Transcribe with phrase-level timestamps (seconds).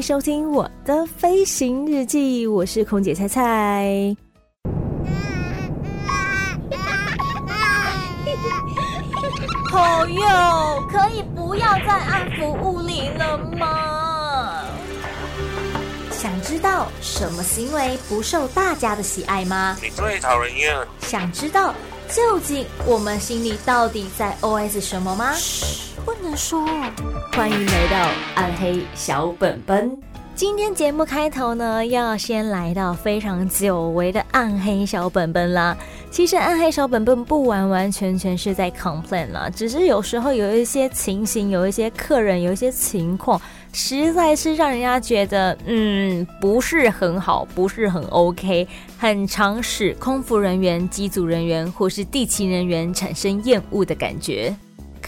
[0.00, 4.16] 迎收听我的飞行日记，我是空姐菜菜。
[9.70, 10.22] 朋友，
[10.90, 14.62] 可以不要再按服务铃了吗？
[16.10, 19.76] 想知道什么行为不受大家的喜爱吗？
[19.82, 20.74] 你最讨人厌。
[21.00, 21.74] 想知道
[22.08, 25.34] 究竟我们心里到底在 OS 什么吗？
[26.04, 26.66] 不能说。
[27.32, 29.96] 欢迎来到暗黑小本本。
[30.34, 35.76] 今天节目开头呢，要先来到非常久违的暗黑小本本啦。
[36.10, 43.38] 其实暗黑小本本不完完全全是在 complain 啦，只是有时候有一些情形，有一些客人，有一些情况，
[43.72, 48.66] 实在是让人家觉得，嗯，不是很好，不是很 OK，
[48.98, 54.54] 很常使空服人员、机组人员或是地勤人员产生厌恶的感觉。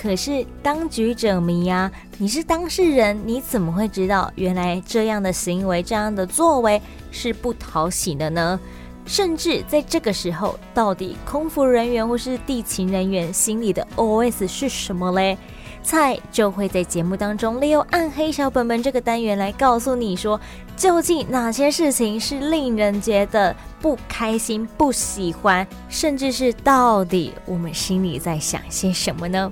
[0.03, 8.59] 可是当局者迷呀，你是当事人，你怎么会知道原来这样的行为、这样的作为是不讨喜的呢？
[9.07, 15.39] 甚至在这个时候，到底空服人员或是地勤人员心里的 OS 是什么嘞？
[15.85, 20.41] 菜就会在节目当中利用暗黑小本本这个单元来告诉你说，
[20.77, 29.51] 究竟哪些事情是令人觉得不开心、不喜欢，甚至是到底我们心里在想些什么呢？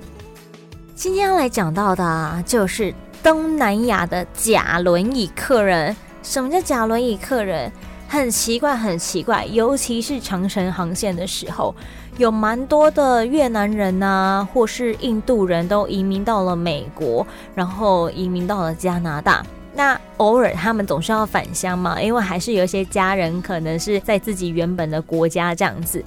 [1.01, 5.95] 今天要来讲到的啊，就是东南亚的假轮椅客人。
[6.21, 7.71] 什么叫假轮椅客人？
[8.07, 11.73] 很奇怪，很奇怪，尤其是长城航线的时候，
[12.17, 17.25] 有蛮多的越南人啊，或是印度人都移民到了美国，
[17.55, 19.43] 然后移民到了加拿大。
[19.73, 26.05] 那偶尔他们总是要返乡嘛，因为还是有一些家人可能是在自己原本的国家这样子。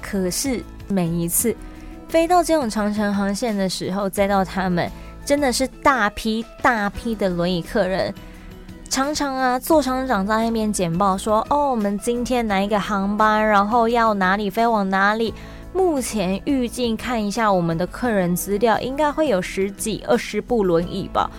[0.00, 1.54] 可是每一次。
[2.12, 4.86] 飞到这种长城航线的时候，再到他们
[5.24, 8.12] 真的是大批大批的轮椅客人，
[8.90, 15.32] 常常啊，座舱长在那边简报说：“哦，我们今天哪一个航班，然后要哪里飞往哪里？
[15.72, 21.30] 目前预计看一下我们的客人资料，应该会有十几二十部轮椅吧。”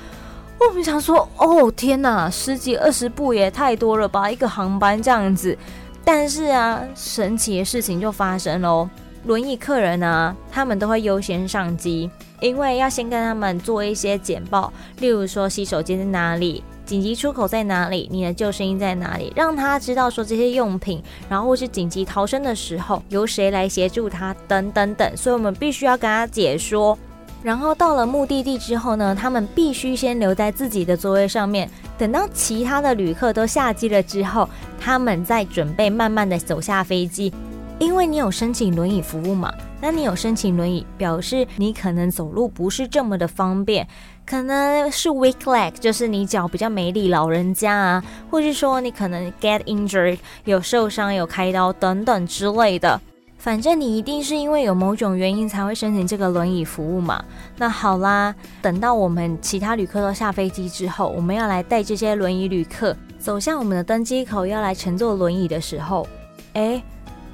[0.58, 5.56] 我们想说：“哦，天哪，十几二十部也太多了吧，一个航班这样子。”
[6.04, 8.90] 但是啊，神奇的事情就发生喽。
[9.26, 12.10] 轮椅客人呢，他们都会优先上机，
[12.42, 25.16] 因为要先跟他们做一些简报，例如说洗手间在哪里，紧急出口在哪里，你的救生衣在哪里，让他知道说这些用品，然后或是紧急逃生的时候由谁来协助他，等等等。
[25.16, 26.98] 所以我们必须要跟他解说。
[27.42, 37.34] 然后到了目的地之后呢，他们必须先留在自己的座位上面，等到其他的旅客都下机了之后，他们再准备慢慢的走下飞机。
[37.80, 43.86] 因为你有申请轮椅服务嘛，那你有申请轮椅，表示你可能走路不是这么的方便，
[44.26, 53.02] 可能是 weak leg，就是你脚比较没力，老人家啊，或是说你可能 get injured，有受伤、有开刀等等之类的，
[53.38, 57.22] 反正你一定是因为有某种原因才会申请这个轮椅服务嘛。
[57.58, 66.08] 那好啦，等到我们其他旅客都下飞机之后，我们要来带这些轮椅旅客走向我们的登机口，要来乘坐轮椅的时候，
[66.54, 66.82] 诶。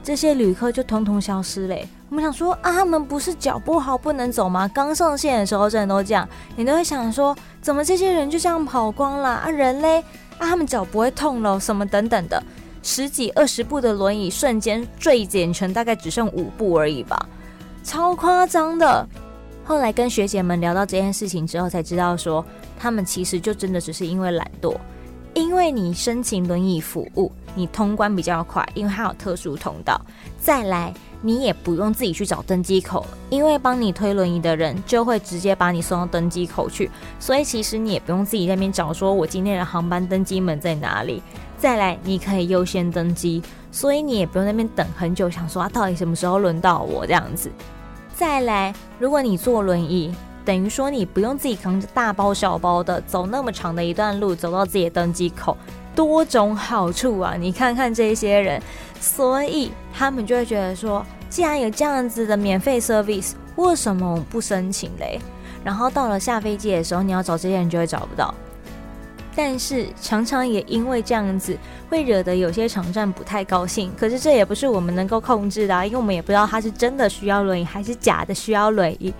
[0.09, 1.88] 这些旅客就通通消失嘞。
[2.09, 4.68] 我们想说啊，他们不是脚不好不能走吗？
[4.70, 9.50] 刚上线的时候真的都这样，你都会想说，怎么这些人就这样跑光了啊？
[9.52, 10.00] 人嘞
[10.40, 12.42] 啊，他们脚不会痛了什么等等的，
[12.81, 17.30] 十几二十步的轮椅瞬间坠减成大概只剩五步而已吧，
[17.84, 19.08] 超夸张的。
[19.64, 22.44] 后来跟学姐们聊到这件事情之后，才知道说，
[22.80, 24.75] 他们其实就真的只是因为懒惰。
[25.36, 30.00] 因为你申请轮椅服务，你通关比较快，因为它有特殊通道。
[30.40, 41.22] 再来，你也不用自己去找登机口，因为帮你推轮椅的人就会直接把你送到登机口去，所以其实你也不用自己那边找，说我今天的航班登机门在哪里。
[41.57, 43.42] 再来，你可以优先登机，
[43.72, 47.51] 所以你也不用那边等很久，想说啊，到底什么时候轮到我这样子。
[48.16, 50.13] 再来，如果你坐轮椅。
[50.46, 55.56] 等于说你不用自己扛着大包小包的走那么长的一段路走到自己的登机口，
[56.00, 57.36] 多种好处啊！
[57.38, 58.62] 你看看这些人，
[59.01, 65.19] 所以他们就会觉得说，既然有这样子的免费 service，为什么不申请嘞？
[65.62, 68.34] 然后到了下飞机的时候，你要找这些人就会找不到。
[69.36, 71.57] 但是常常也因为这样子，
[71.90, 73.92] 会惹得有些场站不太高兴。
[74.00, 79.13] 可是这也不是我们能够控制的啊，因为我们也不知道他是真的需要轮椅还是假的需要轮椅。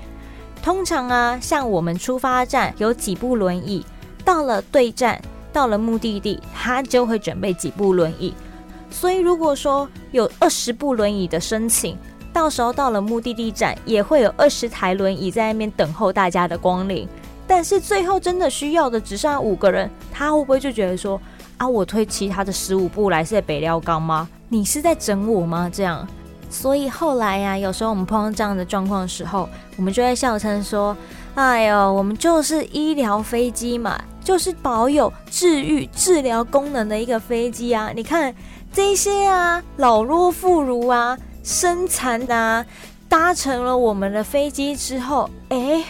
[0.64, 3.86] 通常啊，像我们出发站有几部轮椅，
[4.24, 5.22] 到了对站，
[5.60, 8.34] 到了目的地，他就会准备几部轮椅。
[8.90, 11.98] 所以如果说有二十部轮椅的申请，
[12.32, 17.06] 到时候到了目的地站，也会有二十台轮椅在那边等候大家的光临。
[17.46, 21.20] 但是最后真的需要的只剩下五个人，他会不会就觉得说
[21.58, 24.30] 啊，我推其他的十五部来是在北料钢吗？
[24.48, 25.70] 你是在整我吗？
[25.70, 26.08] 这样，
[26.50, 30.96] 所以后来呀、有时候我们碰到这样的状况的时候，我们就会笑称说，
[31.36, 37.92] 哎呦，我们就是医疗飞机嘛，就是保有治愈、治疗功能的一个飞机啊。
[37.96, 38.32] 你看
[38.72, 42.64] 这些啊，老弱妇孺啊，身残的啊，
[43.08, 45.84] 搭乘了我们的飞机之后，哎。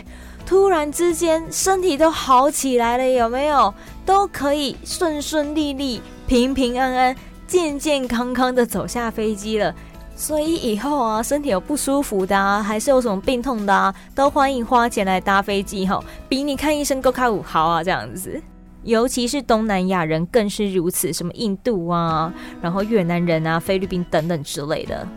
[0.46, 3.72] 突然之间，身体都好起来了，有没有？
[4.06, 7.16] 都可以顺顺利利、平平安安、
[7.46, 9.76] 健健康康的走下飞机了。
[10.20, 18.40] 所以以后啊，身体有不舒服的啊，还是有什么病痛的啊，都欢迎花钱来搭飞机哈，比你看医生够开五好啊，这样子。
[18.84, 25.08] 尤其是东南亚人更是如此，什么印度啊，然后越南人啊、菲律宾等等之类的。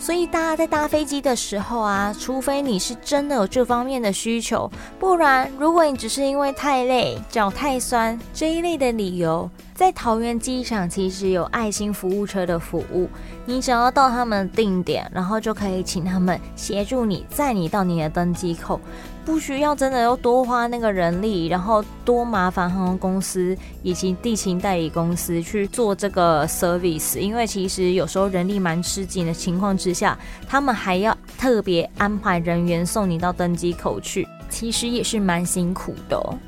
[0.00, 4.68] 所以大家在搭飞机的时候啊，除非你是真的有这方面的需求，
[4.98, 9.48] 不然如果你只是因为太累、脚太酸这一类的理由，
[9.80, 13.08] 在桃园机场其实有爱心服务车的服务，
[13.46, 18.78] 你只要到他们定点，然后就可以请他们协助你载你到你的登机口。
[19.24, 36.38] 不需要真的要多花那个人力，然后多麻烦航空公司以及地勤代理公司去做这个 service，因为其实有时候人力蛮吃紧的情况之下，他们还要特别安排人员送你到登机口去，其实也是蛮辛苦的。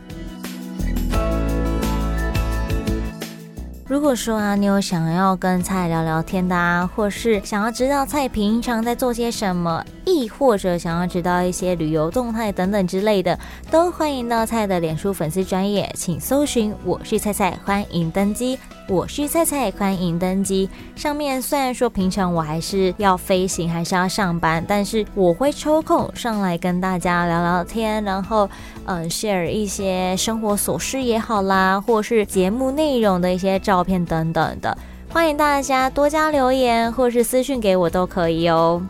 [3.93, 13.39] 如果说啊，你有想要跟菜聊聊天的啊，或是想要知道菜平常在做些什么，亦或者想要知道一些旅游动态等等之类的，
[13.71, 18.59] 都欢迎到蔡的脸书粉丝专页，请搜寻我是蔡蔡，欢迎登机。
[18.89, 20.69] 我是蔡蔡，欢迎登机。
[20.97, 28.51] 上面虽然说平常我还是要飞行，还是要上班，但是我会抽空上来跟大家聊聊天，然后
[28.87, 34.77] 嗯，share 一些生活琐事也好啦，或是节目内容的一些照片等等的。
[35.09, 38.83] 欢迎大家多加留言，或是私讯给我都可以哦。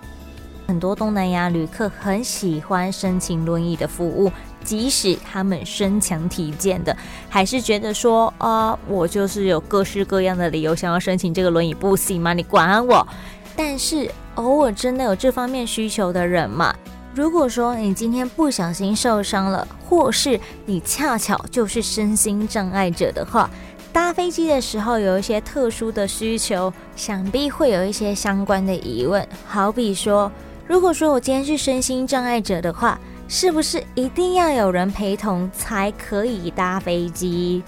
[0.72, 4.32] 很多东南亚旅客很喜欢申请轮椅的服务。
[4.64, 6.96] 即使他们身强体健的，
[7.28, 12.32] 还是觉得说啊，我就是有各式各样的理由想要申请这个轮椅，不行吗？
[12.32, 13.06] 你管我！
[13.54, 16.74] 但是偶尔真的有这方面需求的人嘛，
[17.14, 23.50] 如果说你今天不小心受伤了，或是你恰巧就是身心障碍者的话，
[23.92, 29.26] 搭飞机的时候有一些特殊的需求，想必会有一些相关的疑问。
[29.46, 30.32] 好比说，
[30.72, 32.98] 如果说我今天是身心障碍者的话。
[33.28, 37.62] 是不是一定要有人陪同才可以搭飞机？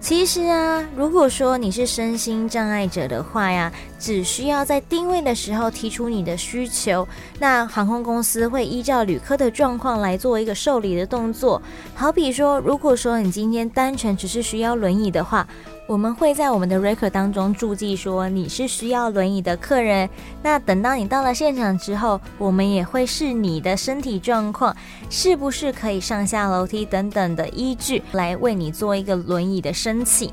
[0.00, 7.06] 其实啊，如果说你是身心障碍者的话呀，只需要在定位的时候提出你的需求，
[7.40, 11.60] 那航空公司会依照旅客的状况来做一个受理的动作。
[11.96, 15.46] 好比说，如果说你今天单纯只是需要轮椅的话。
[15.86, 20.08] 我们会在我们的 record 当中注记说你是需要轮椅的客人。
[20.42, 24.74] 那等到你到了现场之后，我们也会视你的身体状况，
[25.10, 30.32] 是不是可以上下楼梯等等的依据来为你做一个轮椅的申请。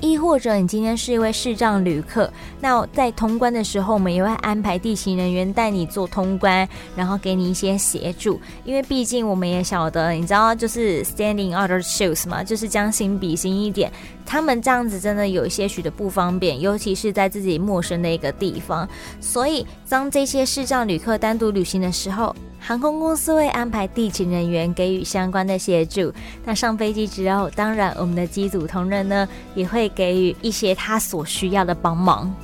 [0.00, 8.38] 亦或者你今天是一位视障旅客，那在通关的时候，我们也会安排地勤人员带你做通关，然后给你一些协助。
[8.64, 13.90] 因为毕竟我们也晓得，你知道，就是 standing other shoes 嘛，就是将心比心一点，
[14.26, 18.86] 他们这样子真的有些许的不方便，尤其是在自己陌生的一个地方。
[19.20, 22.34] 所以，当这些视障旅客单独旅行的时候，
[22.66, 26.10] 航空公司会安排地勤人员给予相关的协助。
[26.46, 32.34] 那上飞机之后，当然我们的机组同仁呢也会给予一些他所需要的帮忙。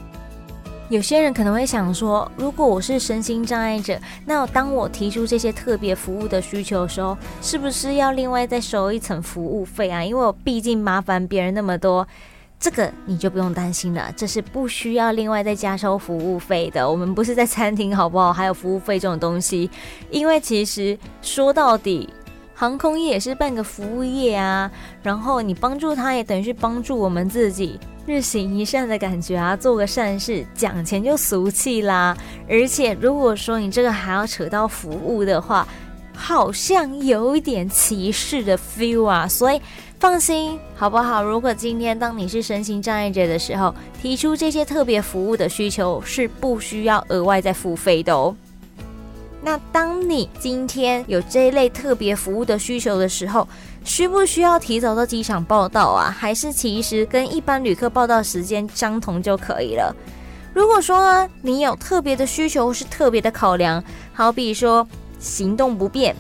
[0.91, 10.05] 有些人可能会想说，如果我是身心障碍者，那当我提出这些特别服务的需求的时候，是不是要另外再收一层服务费啊？
[10.05, 12.07] 因为我毕竟麻烦别人那么多。
[12.61, 16.89] 这个你就不用担心了，这是不需要另外再加收服务费的。
[16.89, 18.31] 我们不是在餐厅，好不好？
[18.31, 19.71] 还有服务费这种东西，
[20.11, 22.07] 因为其实说到底，
[22.55, 24.71] 航空业也是半个服务业啊。
[25.03, 32.15] 然后你帮助他，也等于是帮助我们自己，日行一善的感觉啊，做个善事，讲钱就俗气啦。
[32.47, 35.67] 而且如果说你这个还要扯到服务的话，
[36.15, 39.27] 好像有一点歧视的 feel 啊。
[39.27, 39.59] 所以
[40.01, 41.23] 放心好不好？
[41.23, 48.35] 如果今天当你是身心障碍者的时候，提出这些特别服务的需求是不需要额外再付费的哦。
[49.43, 53.47] 那当你今天有这一类特别服务的需求的时候，
[53.85, 56.11] 需不需要提早到机场报到啊？
[56.11, 59.95] 还是其实跟一般旅客报到时间相同就可以了？
[60.55, 64.89] 如果说啊，你有特别的需求是特别的考量，好比说
[65.19, 66.17] 行动不便、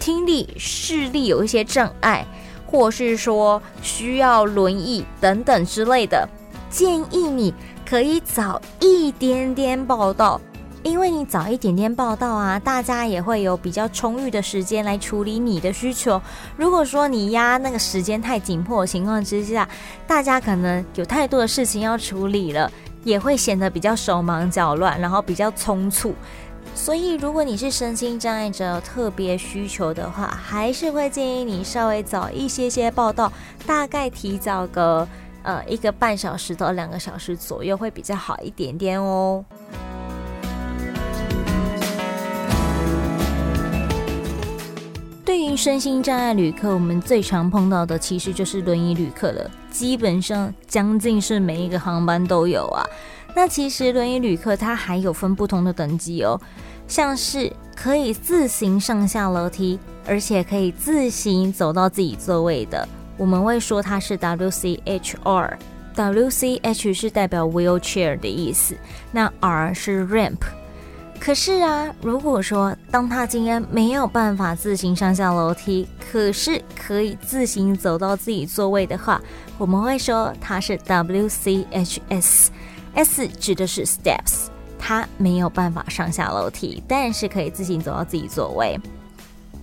[0.00, 2.26] 听力、视力有一些障碍，
[2.70, 6.28] 或是说需要轮椅等等之类的，
[6.70, 7.52] 建议你
[7.84, 10.40] 可以早一点点报到。
[10.82, 16.18] 因为你早一点点报到啊，大家也会有比较充裕的时间来处理你的需求。
[16.56, 19.68] 如果说你压那个时间太紧迫的情况之下，
[20.06, 22.72] 大家可能有太多的事情要处理了，
[23.04, 26.14] 也会显得比较手忙脚乱，然后比较匆促。
[26.74, 33.30] 所以，如果你是身心障碍者特别需求的话，还是会建议你稍微早一些些报到，
[33.66, 35.06] 大概提早个
[35.42, 39.44] 呃一个半小时到两个小时左右会比较好一点点哦。
[45.24, 49.48] 对于身心障碍旅客，我们最常碰到的其实就是轮椅旅客了。
[49.70, 52.84] 基本上将近是每一个航班都有啊。
[53.34, 56.40] 那其实轮椅旅客他还有分不同的等级哦，
[56.86, 65.56] 像是可以自行上下楼梯，而且可以自行走到自己座位的，我们会说它是 WCHR。
[65.96, 68.76] WCH 是代表 wheelchair 的意思，
[69.10, 70.38] 那 R 是 ramp。
[71.18, 79.20] 可是啊，如果说当他今天没有办法自行上下楼梯，可是可以自行走到自己座位的话，
[79.58, 82.46] 我们会说他是 WCHS
[82.94, 88.78] S 指的是 steps，他没有办法上下楼梯，但是可以自行走到自己座位。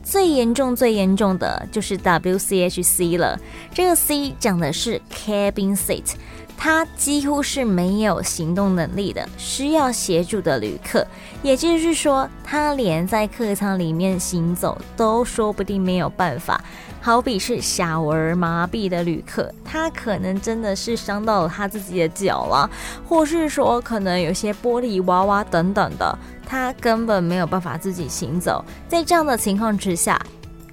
[0.04, 3.38] 最严重、最严重的就是 WCHC 了，
[3.74, 6.14] 这个 C 讲的是 cabin seat。
[6.60, 11.06] 他几乎是没有行动能力的，需要协助的旅客，
[11.44, 16.60] 也就是说，他连在客舱里面行走都说不定没有办法。
[17.02, 22.70] 好比是小儿麻痹的旅客，他可能真的是伤到了他自己的脚了，
[23.08, 28.64] 或是说可能有些玻璃娃娃等等的，他根本没有办法自己行走。
[28.88, 30.22] 在这样的情况之下，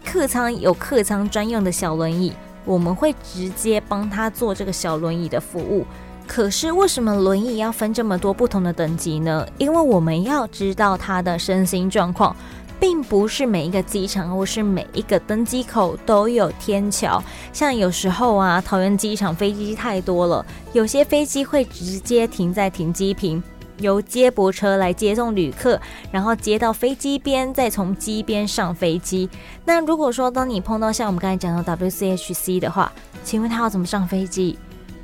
[0.05, 2.33] 客舱有客舱专用的小轮椅。
[2.67, 5.87] 我们会直接帮他做这个小轮椅的服务。
[6.27, 9.47] 可是为什么轮椅要分这么多不同的等级呢？
[9.59, 12.35] 因为我们要知道他的身心状况，
[12.79, 17.23] 并不是每一个机场或是每一个登机口都有天桥。
[17.53, 23.43] 像有时候啊，桃园机场飞机太多了，有些飞机会直接停在停机坪。
[23.79, 25.81] 由接驳车来接送旅客，
[26.13, 29.29] 然后接到飞机边，再从机边上飞机。
[29.65, 32.93] 那如果说当你碰到像我们刚才讲的 WCHC 的话，
[33.25, 34.57] 请问他要怎么上飞机？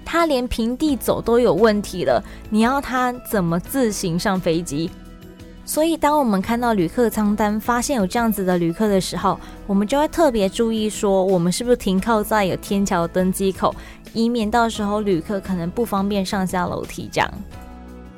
[0.04, 4.88] 他连平地走都有问题了，你要他怎么自行上飞机？
[5.70, 13.72] 所以当我们看到旅客舱单发现有这样子的旅客的时候，我们就会特别注意说，我们是不是停靠在有天桥登机口，
[14.12, 17.30] 以免到时候旅客可能不方便上下楼梯这样。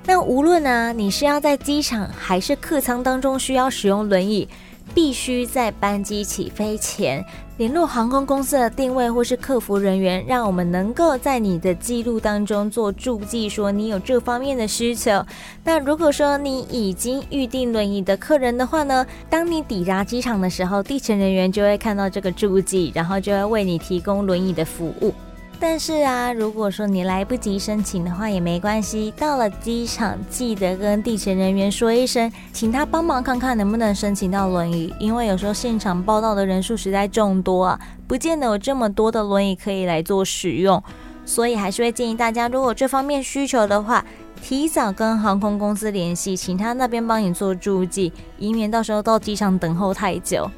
[0.06, 4.48] 那无论啊，你是要在机场还是客舱当中需要使用轮椅，
[4.94, 7.24] 必须在班机起飞前
[7.56, 15.24] 联络航空公司的定位或是客服人员，让我们能够在你的记录当中做注记，说你有这方面的需求。
[15.64, 25.14] 那如果说你已经预定轮椅的客人的话呢，当你抵达机场的时候，地勤人员就会看到这个注记，然后就会为你提供轮椅的服务。
[25.64, 40.82] 但是啊，如果说你来不及申请的话也没关系，到了机场记得跟地勤人员说一声，请他帮忙看看能不能申请到轮椅，因为有时候现场报到的人数实在众多啊，不见得有这么多的轮椅可以来做使用，
[41.24, 44.04] 所以还是会建议大家，如果这方面需求的话，
[44.42, 50.50] 提早跟航空公司联系，请他那边帮你做注记，以免到时候到机场等候太久。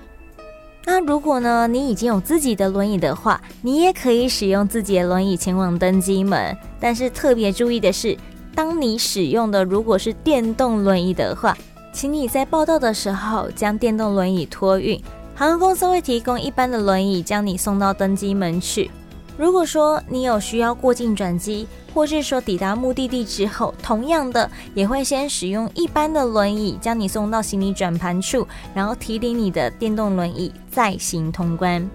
[0.87, 6.57] 那如果呢，你已经有自己的轮椅的话，你也可以使用自己的轮椅前往登机门。
[6.79, 8.17] 但是特别注意的是，
[8.55, 11.57] 当你使用的如果是电动轮椅的话，
[11.93, 15.03] 请你在报到的时候将电动轮椅托运，
[15.35, 18.91] 航空公司会提供一般的轮椅将你送到登机门去。
[19.39, 31.89] 如果说你有需要过境转机，或是说抵达目的地之后，同样的也会先使用一般的轮椅将你送到行李转盘处，然后提领你的电动轮椅再行通关。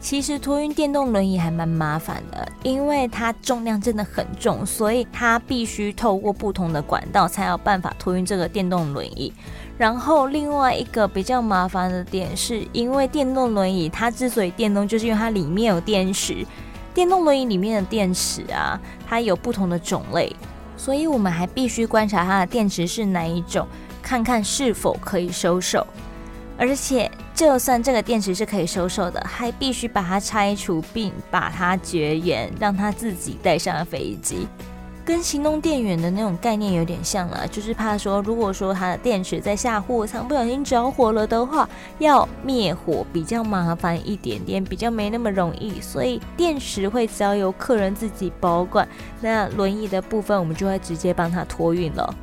[0.00, 9.32] 其实托运电动轮椅还蛮麻烦的，因为它重量真的很重，所以它必须透过不同的管道才有办法托运这个电动轮椅。
[9.78, 16.44] 然后另外一个比较麻烦的点是，因为电动轮椅它之所以电动，就是因为它里面有电池。
[16.94, 20.34] 电动轮椅里面的电池啊，它有不同的种类，
[20.76, 23.66] 所以我们还必须观察它的电池是哪一种，
[24.00, 25.84] 看看是否可以收售。
[26.56, 34.46] 而且，就算这个电池是可以收售的，还必须把它拆除并把它绝缘，让它自己带上飞机。
[35.04, 41.68] 跟行动电源的那种概念有点像了，就是怕说，如果说它的电池在下货舱不小心着火了的话，
[41.98, 48.88] 要灭火比较麻烦一点点，比较没那么容易，所以电池会交由客人自己保管。
[49.20, 52.14] 那轮椅的部分，我们就会直接帮他托运了。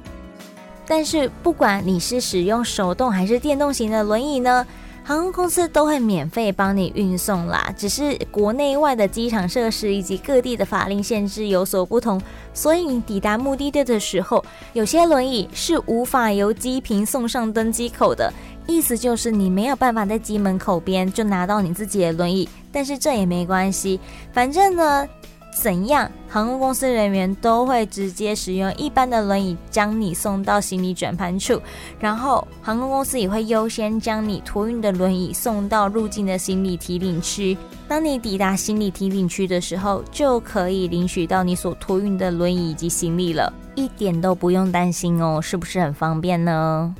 [0.87, 4.65] 但是不管你是使用手动还是电动型的轮椅呢，
[5.11, 12.21] 航空公司都会免费帮你运送啦，只是国内外的机场设施以及各地的法令限制有所不同，
[12.53, 14.41] 所以你抵达目的地的时候，
[14.71, 18.31] 有些轮椅是无法由机坪送上登机口的，
[18.65, 23.99] 意思就是你没有办法在机门口边就拿到你自己的轮椅，但是这也没关系，
[24.31, 25.05] 反正呢。
[25.53, 26.09] 怎样？
[26.29, 31.61] 航空公司人员都会直接使用一般的轮椅将你送到行李转盘处，
[31.99, 37.57] 然后航空公司也会优先将你托运的轮椅送到入境的行李提领区。
[37.87, 46.95] 当你抵达行李提领区的时候，就可以领取到你所托运的轮椅以及行李了，一点都不用担心哦，是不是很方便呢？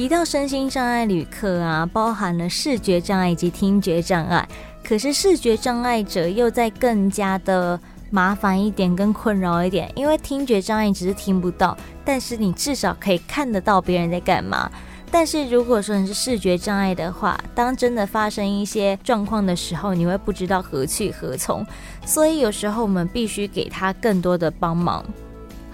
[0.00, 4.48] 提到身心障碍旅客啊，包含了视觉障碍以及听觉障碍。
[4.82, 7.78] 可是视觉障碍者又在更加的
[8.08, 14.70] 麻烦一点，跟困扰一点，因为听觉障碍只是听不到，但是你至少可以看得到别人在干嘛。
[15.10, 21.62] 但是如果说你是视觉障碍的话，当真的发生一些状况的时候，你会不知道何去何从，
[22.06, 25.04] 所以有时候我们必须给他更多的帮忙。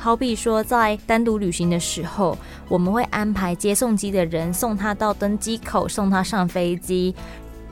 [0.06, 7.12] 好比说，在单独旅行的时候，我们会安排接送机的人送他到登机口，送他上飞机。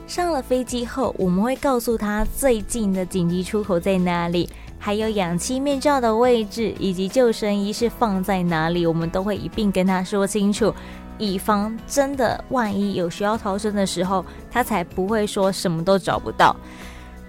[0.05, 10.75] 上了飞机后，我们会告诉他最近的紧急出口在哪里，还有氧气面罩的位置以及救生衣是放在哪里，我们都会一并跟他说清楚，
[11.17, 16.53] 以防真的万一有需要逃生的时候，他才不会说什么都找不到。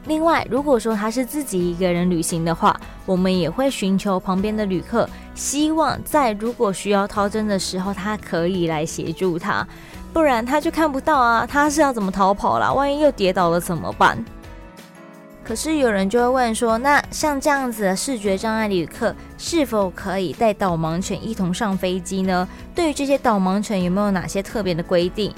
[0.07, 9.66] 另外，如果说他是自己一个人旅行的话，我们也会寻求旁边的旅客，希望在如果需要逃生的时候，他可以来协助他，
[10.12, 12.73] 不然他就看不到啊，他是要怎么逃跑啦？
[12.73, 14.25] 万一又跌倒了怎么办？
[15.45, 22.47] 可是有人就会问说，那像这样子的视觉障碍旅客，是否可以带导盲犬一同上飞机呢？
[22.75, 25.35] 对于这些导盲犬，有没有哪些特别的规定？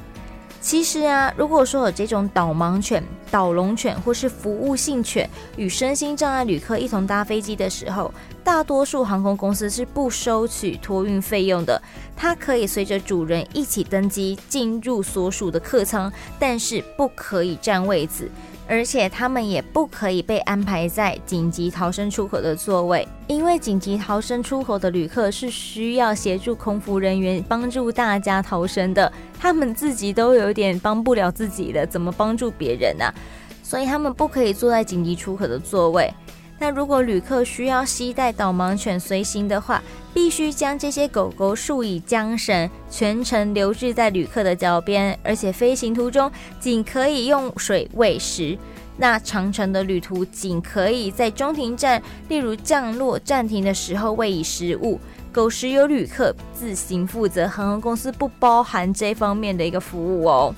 [0.61, 8.12] 其实啊，如果说有这种导盲犬、导龙犬或是服务性犬与身心障碍旅客一同搭飞机的时候，
[8.43, 11.81] 大多数航空公司是不收取托运费用的。
[12.17, 18.29] 它可以随着主人一起登机进入所属的客舱，但是不可以占位子。
[18.69, 33.07] 而且他们也不可以被安排在紧急逃生出口的座位，因为紧急逃生出口的旅客是需要协助空服人员帮助大家逃生的，他们自己都有点帮不了自己了，怎么帮助别人呢？
[33.07, 33.15] 啊？
[33.63, 36.13] 所以他们不可以坐在紧急出口的座位。
[36.59, 48.59] 那如果旅客需要携带导盲犬随行的话，必须将这些狗狗束以缰绳，全程留置在旅客的脚边，而且飞行途中仅可以用水喂食。
[48.97, 54.99] 那长程的旅途仅可以在中停站，例如降落暂停的时候喂以食物。
[55.31, 60.53] 狗食由旅客自行负责，航空公司不包含这方面的一个服务哦。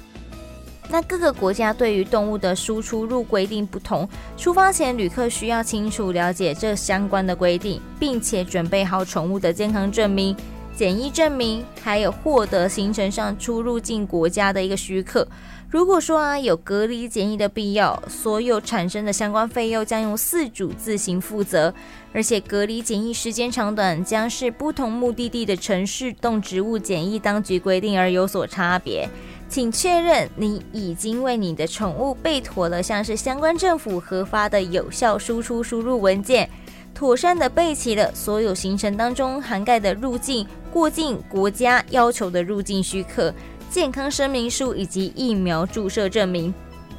[0.92, 10.36] 那各个国家对于动物的输出入规定不同，出发前旅客需要清楚了解这相关的规定，并且准备好宠物的健康证明、
[10.74, 15.26] 检疫证明，还有获得行程上出入境国家的一个许可。
[15.70, 21.72] 如果说啊有隔离检疫的必要，所有产生的相关费用将由四主自行负责，
[22.12, 29.08] 而且隔离检疫时间长短将是不同目的地的城市动植物检疫当局规定而有所差别。
[29.48, 36.50] 请确认你已经为你的宠物备妥了像是相关政府核发的有效输出输入文件，
[36.92, 43.32] 妥善的备齐了所有行程当中涵盖的入境过境国家要求的入境许可、
[43.70, 46.52] 健康声明书以及疫苗注射证明。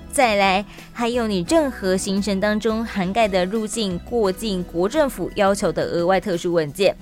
[0.09, 6.95] 再来，还有你任何行程当中涵盖的入境过境国政府要求的额外特殊文件。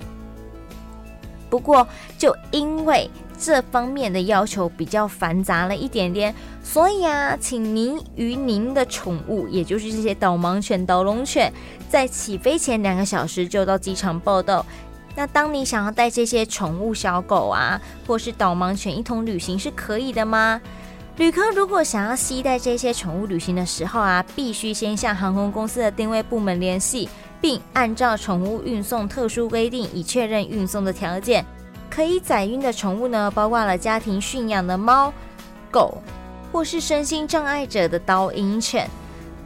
[1.48, 1.86] 不过
[2.18, 11.52] 就因为这方面的要求比较繁杂了一点点，所以啊，请您与您的宠物，也就是这些导盲犬、导龙犬，
[11.88, 14.66] 在起飞前两个小时就到机场报到。
[15.16, 20.60] 那当你想要带这些宠物小狗啊，或是导盲犬一同旅行，是可以的吗？
[21.16, 27.08] 旅客如果想要携带这些宠物旅行的时候啊，必须先向航空公司的定位部门联系，
[27.40, 31.44] 并按照宠物运送特殊规定，以确认运送的条件。
[31.90, 35.12] 可以载运的宠物呢，包括了家庭驯养的猫、
[35.70, 36.00] 狗，
[36.52, 38.88] 或是身心障碍者的导引犬。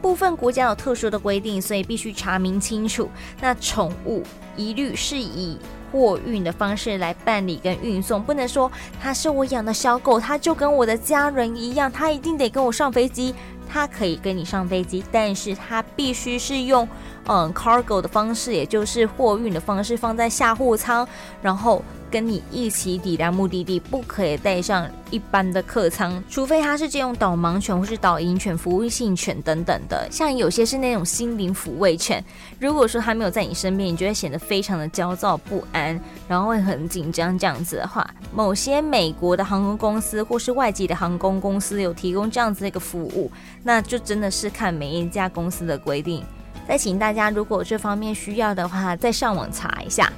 [0.04, 3.08] 部分国家有特殊的规定，所以必须查明清楚。
[3.40, 4.22] 那宠物
[4.54, 5.58] 一律是以
[5.90, 13.34] 货运的方式来办理跟运送，不能说它是我养的小狗，它就跟我的家人一样，它一定得跟我上飞机。
[13.66, 16.86] 它可以跟你上飞机，但是它必须是用
[17.26, 21.08] 嗯 cargo 的方式，也就是货运的方式放在下货舱，
[21.40, 21.82] 然后。
[22.14, 30.06] 跟你一起抵达目的地，不可以带上一般的客舱，除非他是借用导盲犬或是导引犬、服务性犬等等的。
[30.12, 32.24] 像有些是那种心灵抚慰犬，
[32.60, 37.36] 如果说他没有在你身边，你就会显得非常的焦躁不安，然后会很紧张。
[37.36, 43.28] 这样子的话，某些美国的航空公司或是外籍的航空公司有提供这样子的一个服务，
[43.64, 46.24] 那就真的是看每一家公司的规定。
[46.68, 50.12] 再请大家如果这方面需要的话，再上网查一下。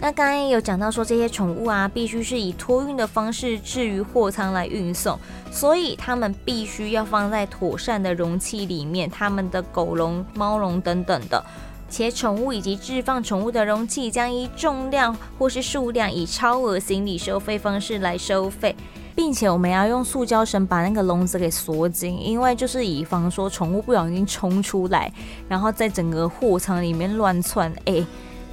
[0.00, 5.18] 那刚刚有讲到说，这些宠物啊，必须是以托运的方式置于货舱来运送，
[5.50, 11.44] 所以它们必须要放在妥善的容器里面，它们的狗笼、猫笼等等的。
[11.90, 18.76] 且宠物以及置放宠物的容器将依重量或是数量，以超额行李收费方式来收费，
[19.16, 25.12] 并且我们要用塑胶绳把那个笼子给锁紧，因为就是以防说宠物不小心冲出来，
[25.48, 28.06] 然后在整个货舱里面乱窜，哎。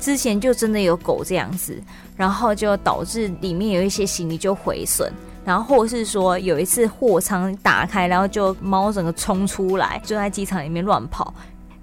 [0.06, 1.82] 之前就真的有狗这样子，
[2.16, 5.12] 然后就导致里面有一些行李就毁损，
[5.44, 11.34] 然后或是说有一次货仓打开，然后就猫整个冲出来，就在机场里面乱跑，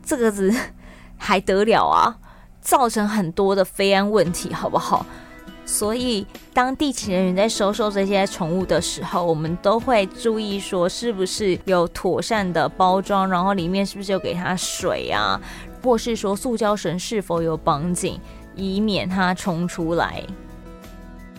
[0.04, 0.54] 这个子
[1.16, 2.16] 还得了啊？
[2.60, 5.04] 造成很多的飞安问题，好不好？
[5.66, 15.40] 所以当地勤人员在收收这些宠物的时候，我们都会注意说是不是有妥善的包装，然后里面是不是有给它水啊？
[15.82, 18.20] 或是说塑胶绳是否有绑紧，
[18.54, 20.22] 以免它冲出来。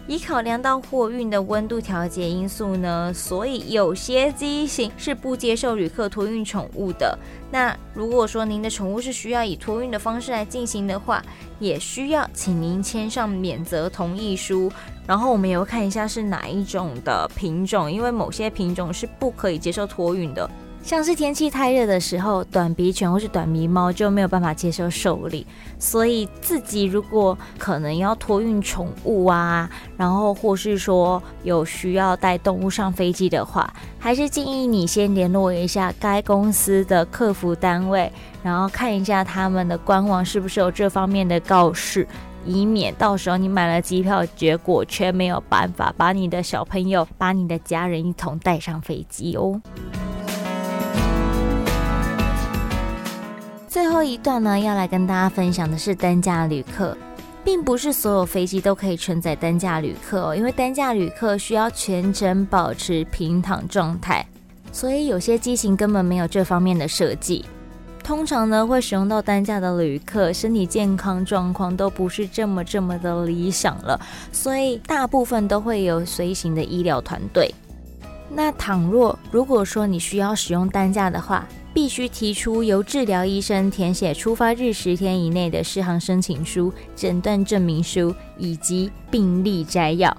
[0.05, 7.17] 以考量到货运的温度调节因素呢，所以有些机型是不接受旅客托运宠物的。
[7.49, 11.23] 那如果说您的宠物是需要以托运的方式来进行的话，
[11.57, 14.69] 也需要请您签上免责同意书。
[15.07, 20.49] 然后我们也会看一下是哪一种的品种，因为某些品种是不可以接受托运的。
[20.83, 25.47] 像是天气太热的时候，短鼻犬或是短鼻猫就没有办法接受受理。
[25.79, 38.11] 所以自己如果可能要托运宠物啊，然后或是说有需要带动物上飞机的话，还是建议你先联络一下该公司的客服单位，
[38.43, 42.05] 然后看一下他们的官网是不是有这方面的告示，
[42.45, 49.61] 以免到时候你买了机票，结果却没有办法把你的小朋友、把你的家人一同带上飞机哦。
[53.73, 56.95] 最后一段呢，要来跟大家分享的是单价旅客，
[57.43, 64.23] 并不是所有飞机都可以承载单价旅客哦，因为单价旅客需要全程保持平躺状态，
[64.71, 67.43] 所以有些机型根本没有这方面的设计。
[68.03, 73.99] 通常呢，会使用到单价的旅客，身体健康状况都不是这么这么的理想了，
[74.31, 77.51] 所以大部分都会有随行的医疗团队。
[78.29, 90.15] 那倘若如果说你需要使用单价的话，必须提出由治疗医生填写出发日十天以内的适航申请书、诊断证明书以及病历摘要，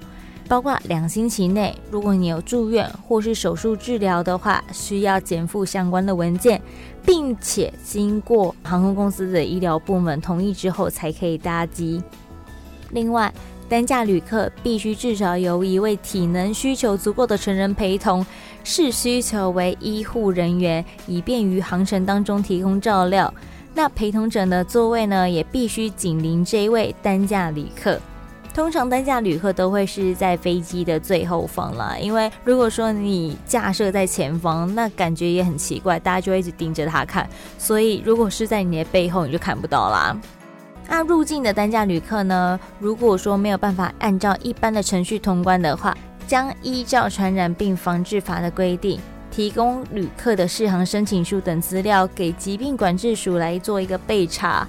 [0.48, 6.60] 包括两星期内，如果你有住院或是手术治疗的话，需要减负相关的文件，
[7.06, 12.02] 并且经过航空公司的医疗部门同意之后才可以搭机。
[12.90, 13.32] 另外，
[13.68, 18.24] 单价旅客必须至少有一位体能需求足够的成人陪同，
[18.64, 23.32] 视需求为医护人员，以便于航程当中提供照料。
[23.74, 28.00] 那陪同者的座位呢，也必须紧邻这一位单价旅客。
[28.54, 37.28] 通常单价旅客都会是在飞机的最后方啦，因为如果说你架设在前方，那感觉也很奇怪，大家就会一直盯着他看。
[37.58, 40.16] 所以如果是在你的背后，你就看不到啦。
[40.88, 54.66] 那入境的单价旅客呢，如果说没有办法按照一般的程序通关的话，将依照传染病防治法的规定，提供旅客的适航申请书等资料给疾病管制署来做一个备查。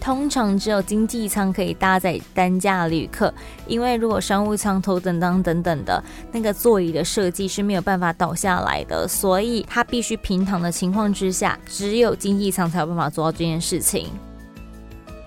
[0.00, 3.32] 通常只有经济舱可以搭载担架旅客，
[3.66, 14.08] 因为如果商务舱、头等舱等等的那个座椅的设计是没有办法倒下来的，所以它必须平躺的情况之下，只有经济舱才有办法做到这件事情。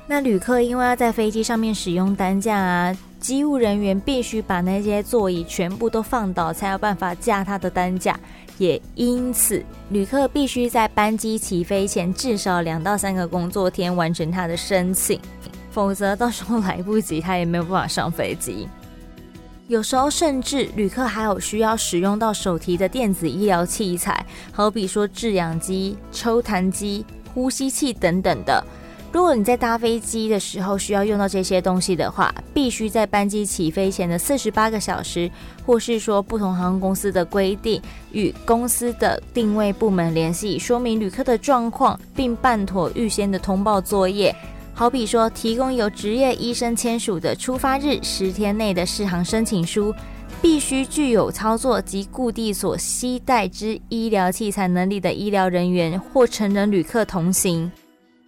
[0.06, 8.20] 那旅客因为要在飞机上面使用担架啊，机务人员必须把那些座椅全部都放倒，才有办法架他的担架。
[8.58, 15.20] 也因此，旅客必须在班机起飞前至少两到三个工作天完成他的申请，
[15.70, 18.68] 否则到时候来不及，他也没有办法上飞机。
[19.68, 28.64] 有时候甚至旅客还有需要使用到手提的电子医疗器材，好比说制氧机、抽痰机、呼吸器等等的。
[29.12, 35.30] 如果你在搭飞机的时候需要用到这些东西的话，必须在班机起飞前的四十八个小时，
[35.66, 44.36] 或是说不同航空公司的规定，与公司的定位部门联系，说明旅客的状况，并办妥预先的通报作业。
[44.74, 49.92] 好比说，提供由执业医生签署的出发日十天内的试航申请书，
[50.42, 57.72] 必须具有操作及顾地所携带之医疗器材能力的医疗人员或成人旅客同行。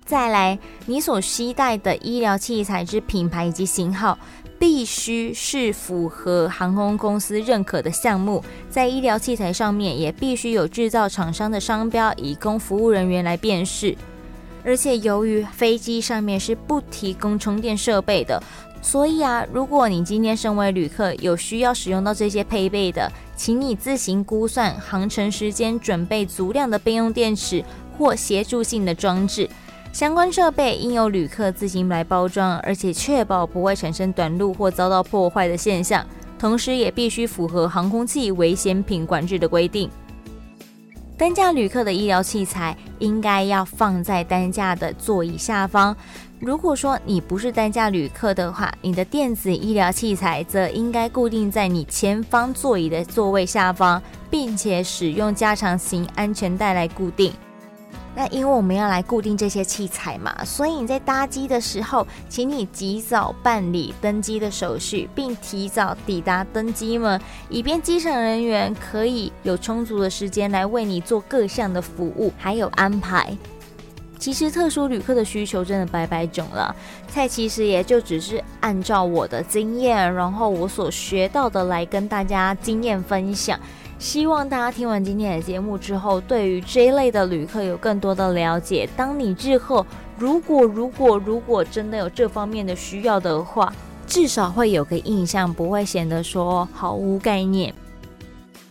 [0.10, 4.18] 再来，你所携带的医疗器材之品牌以及型号，
[4.58, 8.44] 必须是符合航空公司认可的项目。
[8.72, 13.96] 在医疗器材上面，也必须有制造厂商的商标，以供服务人员来辨识。
[14.66, 18.42] 而且，由于飞机上面是不提供充电设备的，
[18.82, 27.64] 所以啊，如果你今天身为旅客有需要使用到这些配备的，请你自行估算航程时间，准备足量的备用电池
[27.96, 29.48] 或协助性的装置。
[29.92, 36.06] 相关设备应由旅客自行来包装，而且确保不会产生短路或遭到破坏的现象。
[36.38, 39.90] 同时，也必须符合航空器危险品管制的规定。
[41.18, 45.94] 担架旅客的医疗器材应该要放在担架的座椅下方。
[46.40, 57.34] 如果说你不是担架旅客的话，你的电子医疗器材则应该固定在你前方座椅的座位下方，并且使用加长型安全带来固定。
[58.20, 73.34] 那因为我们要来固定这些器材嘛，所以你在搭机的时候，请你及早办理登机的手续，并提早抵达登机门，以便机上人员可以有充足的时间来为你做各项的服务还有安排。
[74.18, 76.76] 其实特殊旅客的需求真的百百种了，
[77.08, 83.58] 蔡其实也就只是按照我的经验，然后我所学到的来跟大家经验分享。
[84.00, 88.88] 希望大家听完今天的节目之后，对于这一类的旅客有更多的了解。
[88.96, 89.86] 当你日后
[90.18, 93.74] 如果如果如果真的有这方面的需要的话，
[94.08, 97.74] 至少会有个印象，不会显得说毫无概念。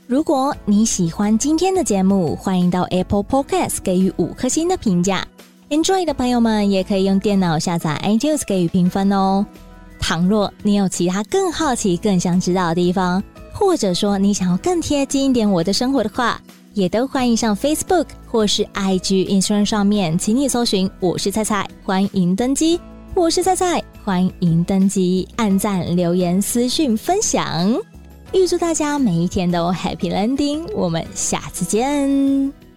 [0.07, 5.23] 如果你喜欢今天的节目，欢迎到 Apple Podcast 给予五颗星的评价。
[5.69, 9.45] Enjoy 的朋友们也可以用电脑下载 iTunes 给予评分哦。
[10.01, 13.23] 倘若你有其他更好奇、更想知道的地方，
[13.59, 16.41] 或者说你想要更贴近一点我的生活的话，
[16.75, 22.81] 也都欢迎上 Facebook 或是 IG Instagram 上面，请你搜寻我是菜菜，欢迎登机。
[23.15, 27.77] 我是菜菜，欢迎登机，按赞、留言、私讯、分享。
[28.33, 32.68] 预祝大家每一天都 Happy Landing，我们下次见。